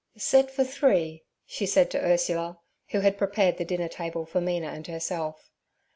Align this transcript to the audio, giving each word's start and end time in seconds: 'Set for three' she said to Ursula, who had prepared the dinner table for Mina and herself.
'Set 0.17 0.49
for 0.49 0.63
three' 0.63 1.23
she 1.45 1.63
said 1.67 1.91
to 1.91 2.01
Ursula, 2.03 2.57
who 2.89 3.01
had 3.01 3.19
prepared 3.19 3.57
the 3.57 3.63
dinner 3.65 3.87
table 3.87 4.25
for 4.25 4.41
Mina 4.41 4.65
and 4.69 4.87
herself. 4.87 5.51